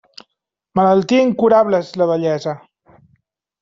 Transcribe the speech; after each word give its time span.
Malaltia 0.79 1.27
incurable 1.27 1.85
és 1.87 1.95
la 2.05 2.11
vellesa. 2.15 2.59